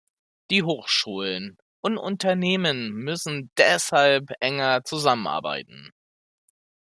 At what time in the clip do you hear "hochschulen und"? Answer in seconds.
0.63-1.99